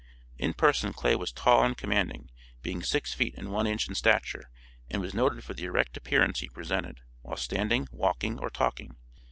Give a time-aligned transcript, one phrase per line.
[0.39, 2.31] In person, Clay was tall and commanding,
[2.63, 4.49] being six feet and one inch in stature,
[4.89, 8.95] and was noted for the erect appearance he presented, while standing, walking, or talking.